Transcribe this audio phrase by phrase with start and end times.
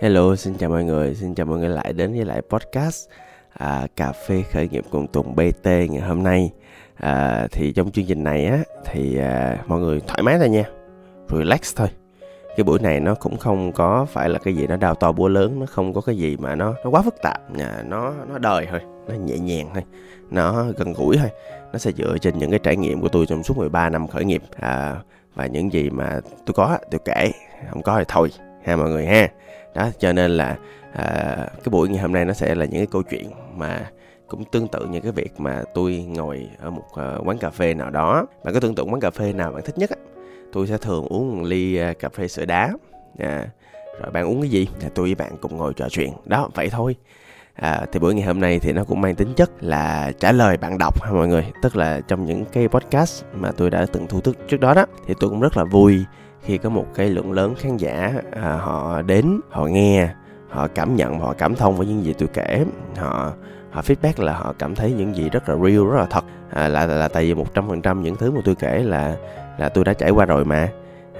[0.00, 3.08] Hello, xin chào mọi người, xin chào mọi người lại đến với lại podcast
[3.52, 6.50] à, Cà phê khởi nghiệp cùng Tùng BT ngày hôm nay.
[6.94, 10.64] À, Thì trong chương trình này á, thì à, mọi người thoải mái thôi nha
[11.30, 11.88] Relax thôi.
[12.56, 15.28] Cái buổi này nó cũng không có phải là cái gì nó đào to búa
[15.28, 18.38] lớn Nó không có cái gì mà nó, nó quá phức tạp à, Nó nó
[18.38, 19.82] đời thôi, nó nhẹ nhàng thôi
[20.30, 21.30] Nó gần gũi thôi.
[21.72, 24.24] Nó sẽ dựa trên những cái trải nghiệm của tôi trong suốt 13 năm khởi
[24.24, 24.96] nghiệp à,
[25.34, 27.30] Và những gì mà tôi có tôi kể
[27.70, 28.30] Không có thì thôi
[28.66, 29.28] ha mọi người ha.
[29.74, 30.56] Đó cho nên là
[30.92, 33.90] à, cái buổi ngày hôm nay nó sẽ là những cái câu chuyện mà
[34.26, 37.74] cũng tương tự như cái việc mà tôi ngồi ở một uh, quán cà phê
[37.74, 38.26] nào đó.
[38.44, 39.96] Bạn có tưởng tượng quán cà phê nào bạn thích nhất á?
[40.52, 42.72] Tôi sẽ thường uống một ly uh, cà phê sữa đá.
[43.18, 43.48] À,
[44.00, 46.12] rồi bạn uống cái gì thì tôi với bạn cùng ngồi trò chuyện.
[46.24, 46.96] Đó vậy thôi.
[47.54, 50.56] À, thì buổi ngày hôm nay thì nó cũng mang tính chất là trả lời
[50.56, 51.46] bạn đọc ha mọi người.
[51.62, 54.86] Tức là trong những cái podcast mà tôi đã từng thu thức trước đó đó
[55.06, 56.04] thì tôi cũng rất là vui
[56.46, 60.08] khi có một cái lượng lớn khán giả à, họ đến họ nghe
[60.48, 62.64] họ cảm nhận họ cảm thông với những gì tôi kể.
[62.96, 63.32] Họ
[63.70, 66.24] họ feedback là họ cảm thấy những gì rất là real rất là thật.
[66.50, 68.78] À, là, là là tại vì một trăm phần trăm những thứ mà tôi kể
[68.78, 69.16] là
[69.58, 70.68] là tôi đã trải qua rồi mà.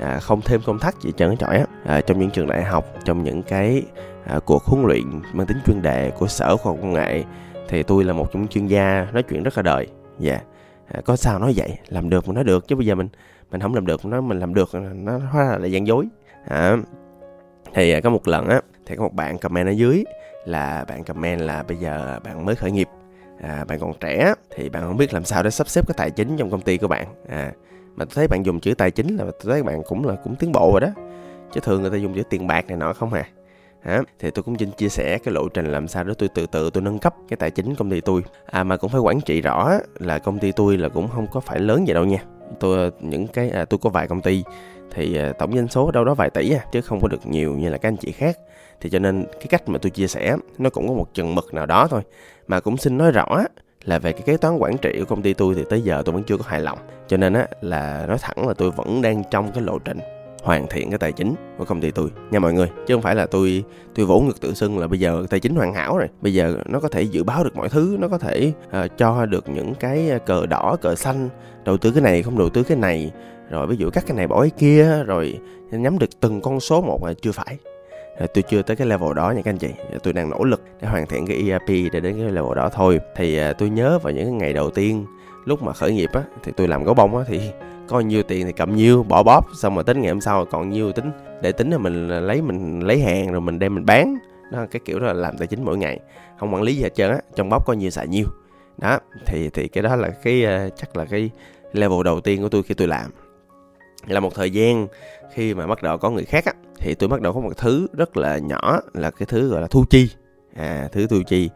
[0.00, 1.64] À, không thêm công thắc gì trơn trọi á.
[1.84, 3.82] À, trong những trường đại học trong những cái
[4.26, 7.24] à, cuộc huấn luyện mang tính chuyên đề của sở khoa học công nghệ
[7.68, 9.86] thì tôi là một trong những chuyên gia nói chuyện rất là đời.
[10.18, 10.32] Dạ.
[10.32, 10.44] Yeah.
[10.92, 13.08] à, có sao nói vậy làm được mà nói được chứ bây giờ mình
[13.50, 16.06] mình không làm được nó mình làm được nó hóa ra là gian dối.
[16.48, 16.76] À,
[17.74, 20.04] thì à, có một lần á thì có một bạn comment ở dưới
[20.44, 22.88] là bạn comment là bây giờ bạn mới khởi nghiệp
[23.42, 26.10] à, bạn còn trẻ thì bạn không biết làm sao để sắp xếp cái tài
[26.10, 27.06] chính trong công ty của bạn.
[27.28, 27.52] À,
[27.96, 30.36] mà tôi thấy bạn dùng chữ tài chính là tôi thấy bạn cũng là cũng
[30.36, 30.88] tiến bộ rồi đó.
[31.52, 33.24] Chứ thường người ta dùng chữ tiền bạc này nọ không à.
[33.82, 34.02] Hả?
[34.18, 36.70] thì tôi cũng xin chia sẻ cái lộ trình làm sao để tôi từ từ
[36.70, 38.22] tôi nâng cấp cái tài chính công ty tôi.
[38.46, 41.40] À mà cũng phải quản trị rõ là công ty tôi là cũng không có
[41.40, 42.18] phải lớn vậy đâu nha
[42.60, 44.44] tôi ờ, những cái à, tôi có vài công ty
[44.90, 47.54] thì à, tổng doanh số đâu đó vài tỷ à, chứ không có được nhiều
[47.54, 48.38] như là các anh chị khác.
[48.80, 51.54] Thì cho nên cái cách mà tôi chia sẻ nó cũng có một chừng mực
[51.54, 52.02] nào đó thôi.
[52.46, 53.44] Mà cũng xin nói rõ
[53.84, 56.12] là về cái kế toán quản trị của công ty tôi thì tới giờ tôi
[56.12, 56.78] vẫn chưa có hài lòng.
[57.08, 59.98] Cho nên á là nói thẳng là tôi vẫn đang trong cái lộ trình
[60.46, 62.10] hoàn thiện cái tài chính của công ty tôi.
[62.30, 63.64] Nha mọi người chứ không phải là tôi
[63.94, 66.08] tôi vỗ ngực tự xưng là bây giờ tài chính hoàn hảo rồi.
[66.20, 69.26] Bây giờ nó có thể dự báo được mọi thứ nó có thể uh, cho
[69.26, 71.28] được những cái ờ, cờ đỏ cờ xanh.
[71.64, 73.12] Đầu tư cái này không đầu tư cái này.
[73.50, 75.38] Rồi ví dụ cắt cái này bỏ cái kia rồi
[75.70, 77.56] nhắm được từng con số một là chưa phải.
[78.18, 79.70] Ờ, tôi chưa tới cái level đó nha các anh chị.
[80.02, 83.00] Tôi đang nỗ lực để hoàn thiện cái ERP để đến cái level đó thôi.
[83.16, 85.06] Thì tôi nhớ vào những ngày đầu tiên
[85.44, 87.40] lúc mà khởi nghiệp á thì tôi làm gấu bông á thì
[87.88, 90.70] coi nhiêu tiền thì cầm nhiêu bỏ bóp xong rồi tính ngày hôm sau còn
[90.70, 91.10] nhiêu tính.
[91.42, 94.16] Để tính là mình lấy mình lấy hàng rồi mình đem mình bán.
[94.52, 96.00] Đó cái kiểu đó là làm tài chính mỗi ngày.
[96.38, 98.26] Không quản lý gì hết trơn á trong bóp coi nhiêu xài nhiêu.
[98.78, 101.30] Đó thì thì cái đó là cái uh, chắc là cái
[101.72, 103.10] level đầu tiên của tôi khi tôi làm.
[104.06, 104.86] Là một thời gian
[105.32, 107.86] khi mà bắt đầu có người khác á thì tôi bắt đầu có một thứ
[107.92, 110.10] rất là nhỏ là cái thứ gọi là thu chi.
[110.56, 111.50] À thứ thu chi.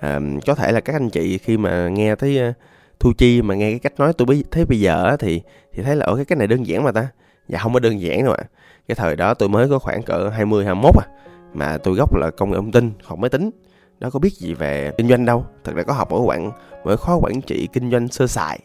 [0.00, 2.52] À, có thể là các anh chị khi mà nghe thấy uh, ờ,
[3.00, 5.42] thu chi mà nghe cái cách nói tôi thấy bây giờ thì
[5.72, 7.08] thì thấy là ở cái cách này đơn giản mà ta.
[7.48, 8.44] Dạ không có đơn giản đâu ạ.
[8.88, 11.06] Cái thời đó tôi mới có khoảng cỡ 20 21 à
[11.54, 13.50] mà tôi gốc là công nghệ thông tin học máy tính.
[13.98, 16.50] Đó có biết gì về kinh doanh đâu thật ra có học ở quản
[16.84, 18.58] mỗi khóa quản trị kinh doanh sơ sài.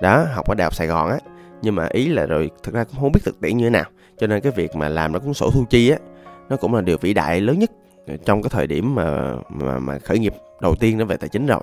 [0.00, 1.18] Đó học ở đại học sài gòn á
[1.62, 3.84] nhưng mà ý là rồi thực ra cũng không biết thực tiễn như thế nào
[4.18, 5.98] cho nên cái việc mà làm nó cũng sổ thu chi á
[6.48, 7.70] nó cũng là điều vĩ đại lớn nhất
[8.24, 11.46] trong cái thời điểm mà mà, mà khởi nghiệp đầu tiên nó về tài chính
[11.46, 11.60] rồi.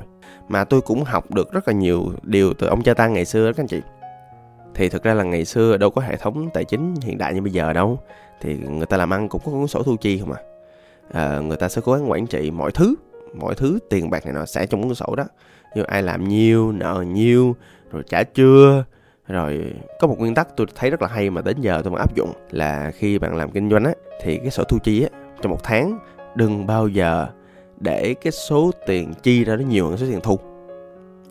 [0.48, 3.46] Mà tôi cũng học được rất là nhiều điều từ ông cha ta ngày xưa
[3.46, 3.82] đó các anh chị.
[4.76, 7.42] Thì thực ra là ngày xưa đâu có hệ thống tài chính hiện đại như
[7.42, 8.00] bây giờ đâu.
[8.42, 10.42] Thì người ta làm ăn cũng có cuốn sổ thu chi không à,
[11.12, 12.96] à người ta sẽ cố gắng quản trị mọi thứ
[13.40, 15.24] mọi thứ tiền bạc này nó sẽ trong cuốn sổ đó.
[15.76, 17.56] Như ai làm nhiêu nợ nhiêu
[17.92, 18.84] rồi trả chưa
[19.28, 22.00] rồi có một nguyên tắc tôi thấy rất là hay mà đến giờ tôi vẫn
[22.00, 25.10] áp dụng là khi bạn làm kinh doanh á thì cái sổ thu chi á
[25.42, 26.00] trong một tháng
[26.36, 27.28] đừng bao giờ
[27.84, 30.40] để cái số tiền chi ra nó nhiều hơn số tiền thu.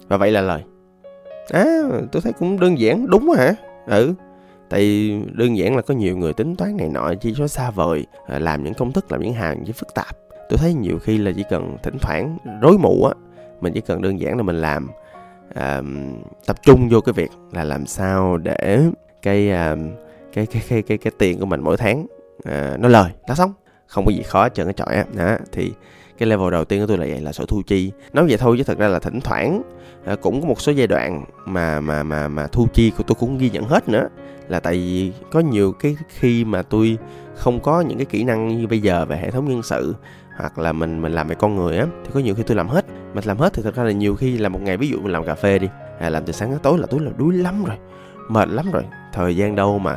[0.08, 0.62] Và vậy là lời.
[1.50, 1.64] À
[2.12, 3.54] tôi thấy cũng đơn giản đúng hả?
[3.86, 4.14] Ừ
[4.68, 8.06] tại đơn giản là có nhiều người tính toán này nọ chi số xa vời
[8.26, 10.16] à, làm những công thức làm những hàng chứ phức tạp.
[10.48, 13.14] Tôi thấy nhiều khi là chỉ cần thỉnh thoảng rối mù á
[13.60, 14.90] mình chỉ cần đơn giản là mình làm
[15.54, 15.82] à,
[16.46, 18.80] tập trung vô cái việc là làm sao để
[19.22, 19.76] cái à,
[20.32, 22.06] cái, cái cái cái cái tiền của mình mỗi tháng
[22.44, 23.52] à, nó lời nó xong.
[23.86, 25.04] Không có gì khó trơn cái trọi á.
[25.16, 25.72] Đó thì
[26.22, 27.92] cái level đầu tiên của tôi là vậy là sổ thu chi.
[28.12, 29.62] Nói vậy thôi chứ thật ra là thỉnh thoảng
[30.04, 33.14] à, cũng có một số giai đoạn mà mà mà mà thu chi của tôi
[33.20, 34.08] cũng ghi nhận hết nữa.
[34.48, 36.98] Là tại vì có nhiều cái khi mà tôi
[37.34, 39.94] không có những cái kỹ năng như bây giờ về hệ thống nhân sự
[40.36, 42.68] hoặc là mình mình làm về con người á thì có nhiều khi tôi làm
[42.68, 42.84] hết.
[43.14, 45.12] Mình làm hết thì thật ra là nhiều khi là một ngày ví dụ mình
[45.12, 45.68] làm cà phê đi
[46.00, 47.76] à, làm từ sáng đến tối là tôi là đuối lắm rồi
[48.28, 48.82] mệt lắm rồi.
[49.12, 49.96] Thời gian đâu mà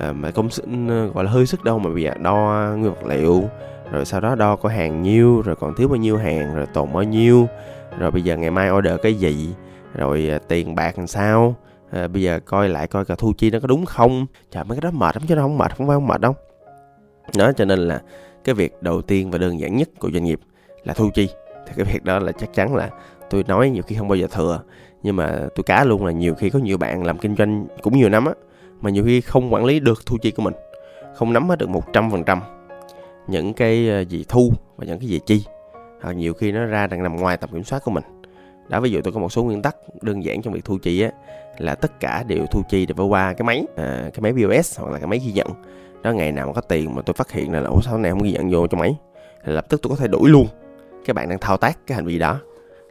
[0.00, 2.94] à, mà công sức ờ, gọi là hơi sức đâu mà bây giờ đo nguyên
[2.94, 3.48] vật liệu
[3.92, 6.92] rồi sau đó đo có hàng nhiêu rồi còn thiếu bao nhiêu hàng rồi tồn
[6.92, 7.48] bao nhiêu.
[7.98, 9.54] Rồi bây giờ ngày mai order cái gì?
[9.94, 11.54] Rồi à, tiền bạc làm sao?
[11.90, 14.26] À, bây giờ coi lại coi cả thu chi nó có đúng không?
[14.50, 16.34] Trời mấy cái đó mệt lắm chứ nó không mệt không phải không mệt đâu.
[17.36, 18.02] Đó cho nên là
[18.44, 20.40] cái việc đầu tiên và đơn giản nhất của doanh nghiệp
[20.84, 21.28] là thu chi.
[21.66, 22.90] Thì cái việc đó là chắc chắn là
[23.30, 24.60] tôi nói nhiều khi không bao giờ thừa
[25.02, 27.96] nhưng mà tôi cá luôn là nhiều khi có nhiều bạn làm kinh doanh cũng
[27.96, 28.32] nhiều năm á
[28.80, 30.54] mà nhiều khi không quản lý được thu chi của mình
[31.14, 32.40] không nắm hết được một trăm phần trăm
[33.26, 35.44] những cái ờ, gì thu và những cái gì chi.
[36.02, 38.04] Hoặc nhiều khi nó ra đang nằm ngoài tầm kiểm soát của mình.
[38.68, 41.02] Đó ví dụ tôi có một số nguyên tắc đơn giản trong việc thu chi
[41.02, 41.10] á
[41.58, 44.80] là tất cả đều thu chi đều phải qua cái máy à, cái máy POS
[44.80, 45.48] hoặc là cái máy ghi nhận.
[46.02, 48.22] Đó ngày nào mà có tiền mà tôi phát hiện là ủa sao này không
[48.22, 48.96] ghi nhận vô trong máy?
[49.44, 50.46] Thì lập tức tôi có thể đuổi luôn.
[51.04, 52.40] Các bạn đang thao tác cái hành vi đó.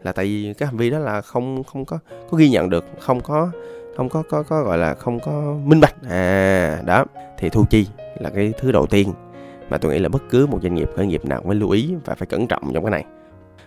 [0.02, 2.00] Là tại vì cái hành vi đó là không không có
[2.30, 3.52] có ghi nhận được không có
[3.98, 5.96] không có có có gọi là không có minh bạch.
[6.10, 7.06] À đó
[7.38, 7.88] thì thu chi
[8.20, 9.14] là cái thứ đầu tiên
[9.72, 11.70] mà tôi nghĩ là bất cứ một doanh nghiệp khởi nghiệp nào cũng phải lưu
[11.70, 13.06] ý và phải cẩn trọng trong cái này.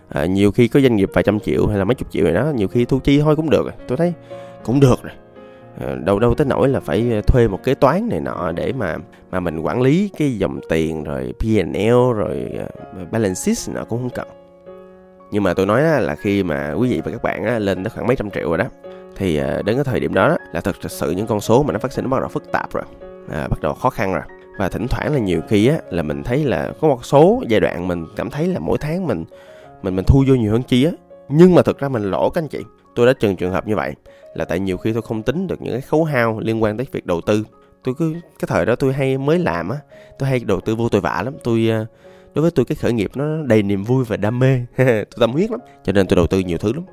[0.09, 2.33] À, nhiều khi có doanh nghiệp vài trăm triệu hay là mấy chục triệu rồi
[2.33, 3.65] đó nhiều khi thu chi thôi cũng được.
[3.87, 4.13] Tôi thấy
[4.65, 5.13] cũng được rồi.
[5.79, 8.95] À, đâu đâu tới nỗi là phải thuê một kế toán này nọ để mà
[9.31, 12.65] mà mình quản lý cái dòng tiền rồi P&L rồi à,
[13.11, 14.27] balance sheet nọ cũng không cần.
[15.31, 18.07] Nhưng mà tôi nói là khi mà quý vị và các bạn lên tới khoảng
[18.07, 18.65] mấy trăm triệu rồi đó
[19.15, 21.79] thì à, đến cái thời điểm đó là thật sự những con số mà nó
[21.79, 22.83] phát sinh nó bắt đầu phức tạp rồi.
[23.31, 24.23] À, bắt đầu khó khăn rồi
[24.57, 27.59] và thỉnh thoảng là nhiều khi á là mình thấy là có một số giai
[27.59, 29.25] đoạn mình cảm thấy là mỗi tháng mình
[29.83, 30.91] mình mình thu vô nhiều hơn chi á.
[31.29, 32.59] Nhưng mà thực ra mình lỗ các anh chị.
[32.95, 33.93] Tôi đã từng trường hợp như vậy
[34.33, 36.87] là tại nhiều khi tôi không tính được những cái khấu hao liên quan tới
[36.91, 37.43] việc đầu tư.
[37.83, 39.77] Tôi cứ cái thời đó tôi hay mới làm á
[40.19, 41.33] tôi hay đầu tư vô tội vạ lắm.
[41.43, 41.85] Tôi ờ,
[42.35, 44.59] đối với tôi cái khởi nghiệp nó đầy niềm vui và đam mê.
[44.77, 45.59] Tôi tâm huyết lắm.
[45.83, 46.83] Cho nên tôi đầu tư nhiều thứ lắm.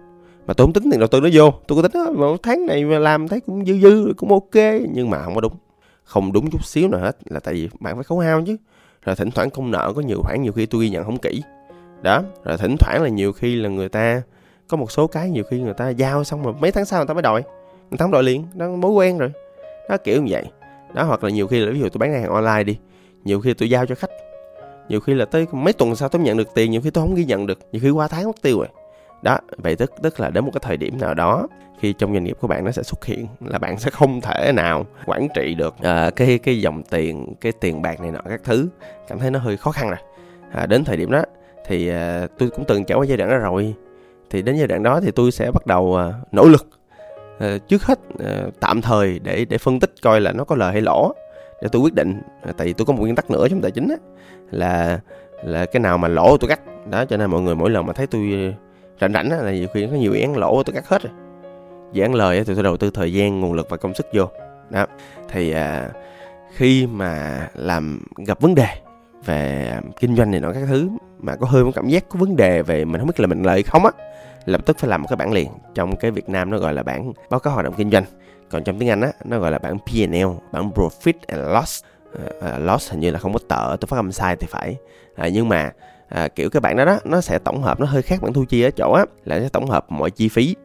[0.47, 1.53] Mà tôi không tính tiền đầu tư nó vô.
[1.67, 4.33] Tôi có tính ờ, đó, một tháng này mà làm thấy cũng dư dư cũng
[4.33, 4.65] ok.
[4.93, 5.53] Nhưng mà không có đúng
[6.13, 8.57] không đúng chút xíu nào hết, là tại vì bạn phải khấu hao chứ.
[9.05, 11.43] Rồi thỉnh thoảng công nợ có nhiều khoản, nhiều khi tôi ghi nhận không kỹ.
[12.03, 14.23] Đó, rồi thỉnh thoảng là nhiều khi là người ta,
[14.69, 17.07] có một số cái nhiều khi người ta giao xong rồi mấy tháng sau người
[17.07, 17.43] ta mới đòi.
[17.91, 19.33] Người ta không đòi liền nó mối quen rồi.
[19.89, 20.45] Đó, kiểu như vậy.
[20.95, 22.79] Đó, hoặc là nhiều khi là, ví dụ tôi bán hàng online đi,
[23.25, 24.11] nhiều khi tôi giao cho khách.
[24.89, 27.15] Nhiều khi là tới mấy tuần sau tôi nhận được tiền, nhiều khi tôi không
[27.15, 28.69] ghi nhận được, nhiều khi qua tháng mất tiêu rồi
[29.23, 31.47] đó vậy tức tức là đến một cái thời điểm nào đó
[31.83, 34.53] khi trong doanh nghiệp của bạn nó sẽ xuất hiện là bạn sẽ không thể
[34.53, 38.41] nào quản trị được uh, cái cái dòng tiền cái tiền bạc này nọ các
[38.45, 38.69] thứ.
[39.09, 39.99] Cảm thấy nó hơi khó khăn rồi.
[40.53, 41.23] À, đến thời điểm đó
[41.67, 43.75] thì uh, tôi cũng từng trải qua giai đoạn đó rồi.
[44.31, 46.69] Thì đến giai đoạn đó thì tôi sẽ bắt đầu uh, nỗ lực
[47.37, 50.73] uh, trước hết uh, tạm thời để để phân tích coi là nó có lời
[50.73, 51.13] hay lỗ
[51.63, 52.21] để tôi quyết định.
[52.49, 53.97] Uh, tại vì tôi có một nguyên tắc nữa trong tài chính á
[54.51, 55.01] là
[55.45, 56.61] là cái nào mà lỗ tôi cắt
[56.91, 58.55] đó cho nên mọi người mỗi lần mà thấy tôi
[59.01, 61.13] rảnh rảnh là nhiều khi có nhiều án lỗ tôi cắt hết rồi.
[61.93, 64.29] Dự án lời thì tôi đầu tư thời gian nguồn lực và công sức vô.
[64.71, 64.87] Đó.
[65.29, 65.89] Thì à,
[66.55, 68.67] khi mà làm gặp vấn đề
[69.25, 72.37] về kinh doanh này nọ các thứ mà có hơi một cảm giác có vấn
[72.37, 73.91] đề về mình không biết là mình lợi không á
[74.45, 75.49] lập tức phải làm một cái bản liền.
[75.75, 78.05] Trong cái Việt Nam nó gọi là bản báo cáo hoạt động kinh doanh.
[78.51, 81.85] Còn trong tiếng Anh á nó gọi là bản P&L bản Profit and Loss.
[82.39, 84.77] Uh, loss hình như là không có tờ tôi phát âm sai thì phải.
[85.17, 85.71] À, nhưng mà
[86.15, 88.45] à, kiểu cái bản đó đó nó sẽ tổng hợp nó hơi khác bản thu
[88.49, 90.57] chi ở chỗ á là nó sẽ tổng hợp mọi chi phí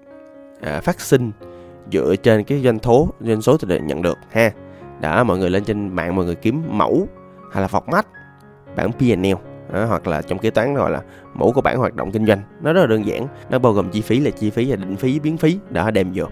[0.61, 1.31] à, phát sinh
[1.91, 4.51] dựa trên cái doanh số doanh số tôi nhận được ha.
[5.01, 7.07] Đã mọi người lên trên mạng mọi người kiếm mẫu
[7.51, 8.03] hay là format
[8.75, 9.33] bản P&L
[9.73, 11.01] đó, hoặc là trong kế toán gọi là
[11.33, 12.41] mẫu của bản hoạt động kinh doanh.
[12.61, 14.95] Nó rất là đơn giản nó bao gồm chi phí là chi phí là định
[14.95, 16.25] phí biến phí đã đem vô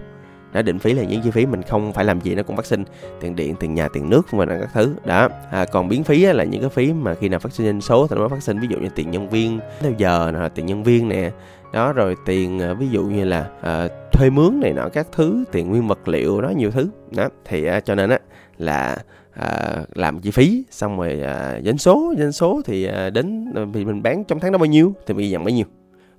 [0.56, 2.66] đó định phí là những chi phí mình không phải làm gì nó cũng phát
[2.66, 2.84] sinh.
[3.20, 4.94] Tiền điện tiền nhà tiền nước và các thứ.
[5.04, 5.28] Đó.
[5.50, 8.06] À, còn biến phí là những cái phí mà khi nào phát sinh doanh số
[8.06, 8.58] thì nó phát sinh.
[8.58, 11.30] Ví dụ như tiền nhân viên theo giờ nè tiền nhân viên nè.
[11.72, 15.44] Đó rồi tiền à, ví dụ như là à, thuê mướn này nọ các thứ
[15.52, 16.88] tiền nguyên vật liệu đó nhiều thứ.
[17.10, 17.28] Đó.
[17.44, 18.18] Thì à, cho nên á
[18.58, 18.96] là
[19.32, 23.62] à, làm chi phí xong rồi à, doanh số doanh số thì à, đến à,
[23.74, 25.66] thì mình bán trong tháng đó bao nhiêu thì mình nhận bao nhiêu.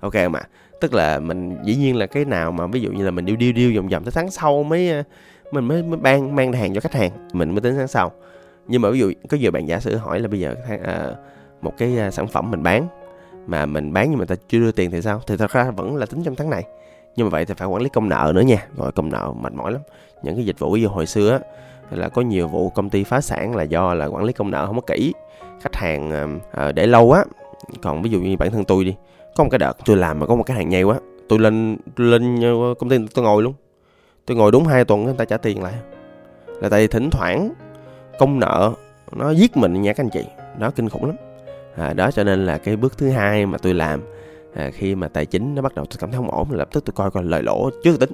[0.00, 0.40] Ok mà
[0.80, 3.36] tức là mình dĩ nhiên là cái nào mà ví dụ như là mình điêu
[3.36, 5.02] điêu điêu vòng vòng tới tháng sau mới ờ,
[5.50, 8.12] mình mới mới ban mang hàng cho khách hàng mình mới tính tháng sau.
[8.66, 10.54] Nhưng mà ví dụ có nhiều bạn giả sử hỏi là bây giờ
[10.84, 11.10] à,
[11.62, 12.88] một cái ờ, sản phẩm mình bán
[13.46, 15.22] mà mình bán nhưng mà ta chưa đưa tiền thì sao?
[15.26, 16.64] Thì thật ra vẫn là tính trong tháng này.
[17.16, 18.66] Nhưng mà vậy thì phải quản lý công nợ nữa nha.
[18.76, 19.82] Gọi công nợ mệt mỏi lắm.
[20.22, 21.38] Những cái dịch vụ như hồi xưa á
[21.90, 24.66] là có nhiều vụ công ty phá sản là do là quản lý công nợ
[24.66, 25.12] không có kỹ.
[25.60, 27.24] Khách hàng à, để lâu á.
[27.82, 28.94] Còn ví dụ như bản thân tôi đi
[29.38, 30.98] có một cái đợt tôi làm mà có một cái hàng nhây quá.
[31.28, 33.54] Tôi lên tôi lên ờ, công ty tôi ngồi luôn.
[34.26, 35.74] Tôi ngồi đúng hai tuần người ta trả tiền lại.
[36.60, 37.50] Là tại vì thỉnh thoảng
[38.18, 38.72] công nợ
[39.12, 40.24] nó giết mình nha các anh chị.
[40.58, 41.16] Đó kinh khủng lắm.
[41.76, 44.02] À, đó cho nên là cái bước thứ hai mà tôi làm
[44.54, 46.84] à, khi mà tài chính nó bắt đầu tôi cảm thấy không ổn lập tức
[46.84, 48.10] tôi coi coi lời lỗ trước tính.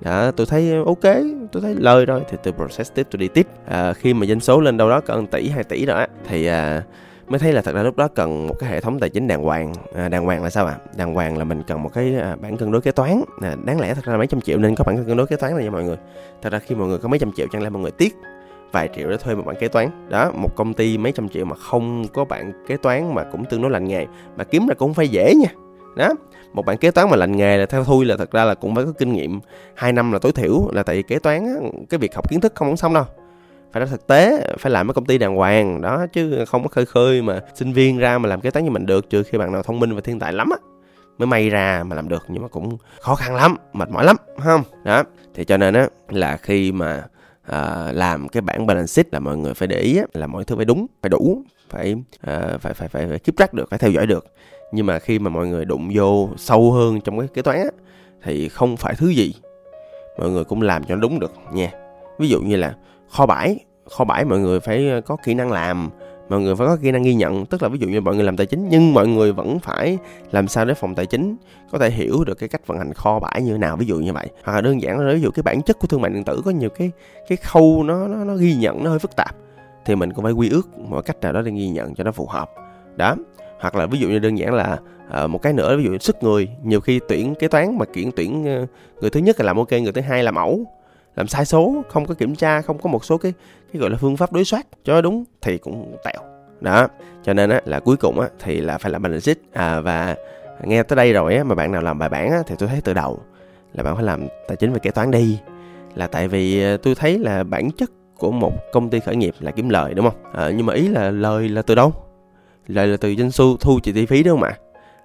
[0.00, 1.14] Đó, tôi thấy ok
[1.52, 3.46] tôi thấy lời rồi thì tôi process tiếp tôi đi tiếp.
[3.66, 6.46] À, khi mà doanh số lên đâu đó cỡ tỷ 2 tỷ rồi á thì
[6.46, 6.82] à,
[7.32, 9.42] mới thấy là thật ra lúc đó cần một cái hệ thống tài chính đàng
[9.42, 9.72] hoàng.
[9.94, 10.76] À, đàng hoàng là sao ạ?
[10.78, 10.84] À?
[10.96, 13.22] đàng hoàng là mình cần một cái à, bản cân đối kế toán.
[13.40, 15.54] À, đáng lẽ thật ra mấy trăm triệu nên có bản cân đối kế toán
[15.54, 15.96] này nha mọi người.
[16.42, 18.16] Thật ra khi mọi người có mấy trăm triệu chẳng lẽ mọi người tiếc
[18.72, 20.08] vài triệu để thuê một bạn kế toán.
[20.08, 23.44] Đó một công ty mấy trăm triệu mà không có bạn kế toán mà cũng
[23.44, 25.48] tương đối lành nghề mà kiếm ra cũng không phải dễ nha.
[25.96, 26.08] Đó
[26.52, 28.74] một bạn kế toán mà lành nghề là theo thui là thật ra là cũng
[28.74, 29.40] phải có kinh nghiệm
[29.74, 31.54] 2 năm là tối thiểu là tại vì kế toán á,
[31.90, 33.04] cái việc học kiến thức không xong đâu
[33.72, 36.68] phải ra thực tế phải làm ở công ty đàng hoàng đó chứ không có
[36.68, 39.38] khơi khơi mà sinh viên ra mà làm kế toán như mình được trừ khi
[39.38, 40.56] bạn nào thông minh và thiên tài lắm á
[41.18, 44.16] mới may ra mà làm được nhưng mà cũng khó khăn lắm mệt mỏi lắm
[44.44, 44.62] không?
[44.84, 47.04] Đó thì cho nên á là khi mà
[47.42, 50.44] à, làm cái bản balance sheet là mọi người phải để ý á, là mọi
[50.44, 53.78] thứ phải đúng phải đủ phải à, phải phải phải, phải kiếp track được phải
[53.78, 54.26] theo dõi được.
[54.72, 57.70] Nhưng mà khi mà mọi người đụng vô sâu hơn trong cái kế toán á,
[58.22, 59.34] thì không phải thứ gì
[60.18, 61.81] mọi người cũng làm cho nó đúng được nha
[62.18, 62.74] ví dụ như là
[63.10, 63.58] kho bãi
[63.90, 65.90] kho bãi mọi người phải ờ, có kỹ năng làm
[66.28, 67.46] mọi người phải có kỹ năng ghi nhận.
[67.46, 69.98] Tức là ví dụ như mọi người làm tài chính nhưng mọi người vẫn phải
[70.30, 71.36] làm sao để phòng tài chính
[71.72, 73.96] có thể hiểu được cái cách vận hành kho bãi như thế nào ví dụ
[73.96, 74.28] như vậy.
[74.44, 76.42] Hoặc là đơn giản là ví dụ cái bản chất của thương mại điện tử
[76.44, 76.90] có nhiều cái
[77.28, 79.36] cái khâu nó nó, nó ghi nhận nó hơi phức tạp
[79.84, 82.12] thì mình cũng phải quy ước một cách nào đó để ghi nhận cho nó
[82.12, 82.50] phù hợp.
[82.96, 83.16] Đó.
[83.60, 84.78] Hoặc là ví dụ như đơn giản là
[85.24, 88.10] uh, một cái nữa ví dụ sức người nhiều khi tuyển kế toán mà kiện
[88.16, 88.68] tuyển uh,
[89.00, 90.66] người thứ nhất là làm ok người thứ hai làm mẫu
[91.16, 93.32] làm sai số không có kiểm tra không có một số cái
[93.72, 94.66] cái gọi là phương pháp đối soát.
[94.84, 96.22] Cho đúng thì cũng tẹo.
[96.60, 96.88] Đó
[97.22, 100.16] cho nên á là cuối cùng á thì là phải làm balance sheet à, và
[100.64, 102.80] nghe tới đây rồi á mà bạn nào làm bài bản á thì tôi thấy
[102.80, 103.20] từ đầu
[103.72, 105.38] là bạn phải làm tài chính và kế toán đi.
[105.94, 109.34] Là tại vì à, tôi thấy là bản chất của một công ty khởi nghiệp
[109.40, 110.32] là kiếm lời đúng không?
[110.32, 111.92] À, nhưng mà ý là lời là từ đâu?
[112.66, 114.56] Lời là từ doanh thu thu chi phí đúng không ạ?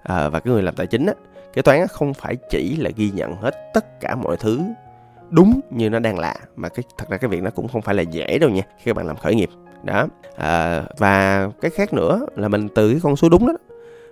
[0.02, 1.14] À, và cái người làm tài chính á
[1.52, 4.60] kế toán á, không phải chỉ là ghi nhận hết tất cả mọi thứ
[5.30, 6.34] đúng như nó đang là.
[6.56, 8.84] Mà cái thật ra cái việc nó cũng không phải là dễ đâu nha khi
[8.84, 9.50] các bạn làm khởi nghiệp.
[9.84, 10.06] Đó.
[10.36, 13.52] À, và cái khác nữa là mình từ cái con số đúng đó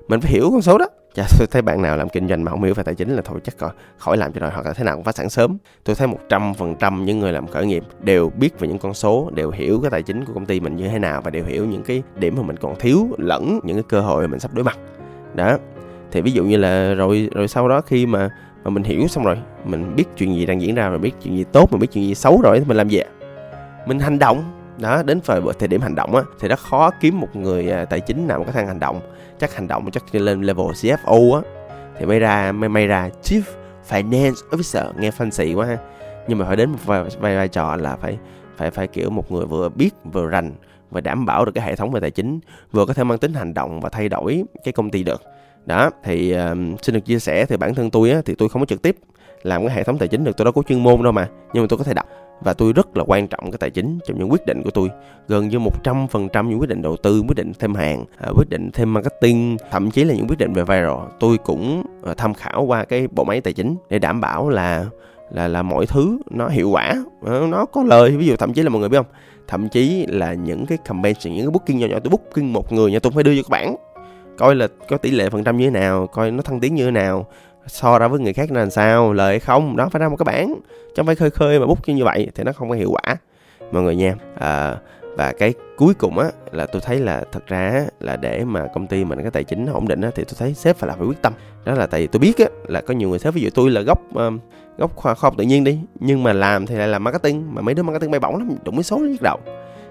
[0.09, 0.87] mình phải hiểu con số đó.
[1.15, 3.23] Chà, tôi thấy bạn nào làm kinh doanh mà không hiểu về tài chính là
[3.23, 5.59] thôi chắc khỏi, khỏi làm cho rồi hoặc là thế nào cũng phát sản sớm.
[5.85, 8.79] Tôi thấy một trăm phần trăm những người làm khởi nghiệp đều biết về những
[8.79, 11.31] con số đều hiểu cái tài chính của công ty mình như thế nào và
[11.31, 14.31] đều hiểu những cái điểm mà mình còn thiếu lẫn những cái cơ hội mà
[14.31, 14.79] mình sắp đối mặt.
[15.35, 15.59] Đó.
[16.13, 18.31] Thì ví dụ như là rồi rồi sau đó khi mà
[18.67, 21.37] mà mình hiểu xong rồi mình biết chuyện gì đang diễn ra mình biết chuyện
[21.37, 23.09] gì tốt mình biết chuyện gì xấu rồi thì mình làm gì ạ?
[23.87, 24.45] Mình hành động.
[24.79, 27.85] Đó đến thời thời điểm hành động á thì rất khó kiếm một người à,
[27.85, 29.01] tài chính nào có thằng hành động.
[29.39, 31.41] Chắc hành động chắc lên level CFO á.
[31.99, 33.43] Thì may ra may, may ra Chief
[33.89, 35.79] Finance Officer nghe fancy quá ha.
[36.29, 38.19] Nhưng mà phải đến một vai, vai, vai trò là phải
[38.57, 40.53] phải phải kiểu một người vừa biết vừa rành
[40.91, 42.41] và đảm bảo được cái hệ thống về tài chính
[42.73, 45.23] vừa có thể mang tính hành động và thay đổi cái công ty được
[45.67, 48.63] đó thì uh, xin được chia sẻ thì bản thân tôi á thì tôi không
[48.63, 48.97] có trực tiếp
[49.43, 51.63] làm cái hệ thống tài chính được tôi đâu có chuyên môn đâu mà nhưng
[51.63, 52.07] mà tôi có thể đọc.
[52.41, 54.91] Và tôi rất là quan trọng cái tài chính trong những quyết định của tôi
[55.29, 58.05] gần như một trăm phần trăm những quyết định đầu tư quyết định thêm hàng
[58.19, 61.83] ờ, quyết định thêm marketing thậm chí là những quyết định về viral tôi cũng
[62.03, 64.87] ờ, tham khảo qua cái bộ máy tài chính để đảm bảo là
[65.31, 68.17] là là mọi thứ nó hiệu quả nó có lời.
[68.17, 69.07] Ví dụ thậm chí là mọi người biết không?
[69.49, 72.93] Thậm chí là những cái campaign những cái booking nhỏ nhỏ tôi booking một người
[72.93, 73.77] nha tôi phải đưa cho các bạn
[74.39, 76.85] coi là có tỷ lệ phần trăm như thế nào coi nó thăng tiến như
[76.85, 77.27] thế nào
[77.67, 80.17] so ra với người khác là làm sao lời hay không đó phải ra một
[80.17, 80.55] cái bảng.
[80.73, 83.17] Chứ không phải khơi khơi mà bút như vậy thì nó không có hiệu quả.
[83.73, 84.77] Mọi người nha à,
[85.17, 88.87] và cái cuối cùng á là tôi thấy là thật ra là để mà công
[88.87, 90.95] ty mình cái tài chính nó ổn định á thì tôi thấy sếp phải là
[90.95, 91.33] phải quyết tâm.
[91.65, 93.71] Đó là tại vì tôi biết á là có nhiều người sếp ví dụ tôi
[93.71, 94.39] là gốc um,
[94.79, 97.75] gốc khoa học tự nhiên đi nhưng mà làm thì lại làm marketing mà mấy
[97.75, 99.39] đứa marketing bay bổng lắm đụng mấy số nhức đầu.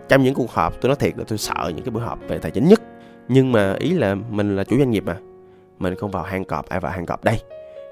[0.08, 2.38] Trong những cuộc họp tôi nói thiệt là tôi sợ những cái buổi họp về
[2.38, 2.82] tài chính nhất
[3.28, 5.18] nhưng mà ý là mình là chủ doanh nghiệp mà.
[5.80, 7.42] Mình không vào hang cọp ai vào hang cọp đây?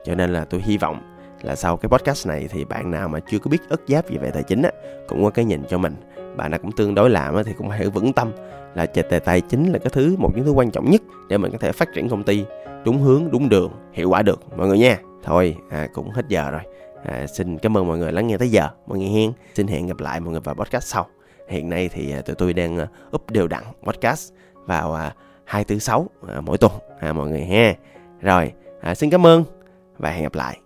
[0.03, 1.01] Cho nên là tôi hy vọng
[1.41, 4.17] là sau cái podcast này thì bạn nào mà chưa có biết ức giáp gì
[4.17, 4.71] về tài chính á
[5.07, 5.95] cũng có cái nhìn cho mình.
[6.35, 8.31] Bạn nào cũng tương đối làm á thì cũng hãy vững tâm
[8.75, 11.51] là tài tài chính là cái thứ một những thứ quan trọng nhất để mình
[11.51, 12.45] có thể phát triển công ty
[12.85, 14.99] đúng hướng đúng đường hiệu quả được mọi người nha.
[15.23, 16.61] Thôi à, cũng hết giờ rồi.
[17.03, 18.69] À, xin cảm ơn mọi người lắng nghe tới giờ.
[18.87, 21.07] Mọi người hen xin hẹn gặp lại mọi người vào podcast sau.
[21.47, 24.33] Hiện nay thì à, tụi tôi đang à, up đều đặn podcast
[24.65, 25.15] vào à,
[25.45, 27.73] hai thứ sáu à, mỗi tuần à, mọi người ha.
[28.21, 29.43] Rồi à, xin cảm ơn
[29.97, 30.59] và hẹn gặp lại.